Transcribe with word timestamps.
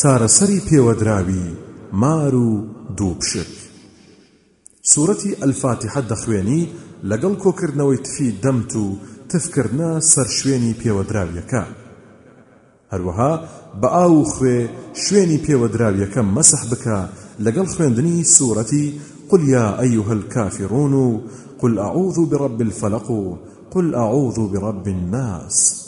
چارەسەری 0.00 0.64
پێوەدراوی 0.68 1.46
مار 1.92 2.34
و 2.34 2.50
دوو 2.96 3.14
پشک 3.20 3.52
سوورەتی 4.90 5.38
ئەلفاتحە 5.40 6.00
دەخوێنی 6.10 6.68
لەگەڵ 7.10 7.34
کۆکردنەوەی 7.42 8.02
تفی 8.06 8.30
دەمت 8.44 8.72
و 8.82 8.86
تفکردە 9.30 9.90
سەر 10.12 10.28
شوێنی 10.38 10.78
پێوەدراویەکە. 10.80 11.64
هەروەها 12.92 13.32
بە 13.80 13.88
ئاو 13.96 14.24
خوێ 14.32 14.58
شوێنی 15.02 15.42
پێوەدراویەکە 15.46 16.22
مەسح 16.36 16.62
بکە 16.70 16.98
لەگەڵ 17.44 17.66
خوێندنی 17.74 18.28
سوورەتی 18.34 18.86
قل 19.30 19.42
يا 19.56 19.66
أيها 19.84 20.12
الكافرون 20.18 20.94
قل 21.60 21.72
أعوذ 21.78 22.18
برب 22.30 22.60
الفلق 22.68 23.08
قل 23.74 23.86
أعوذ 23.94 24.38
برب 24.52 24.86
الناس. 24.96 25.87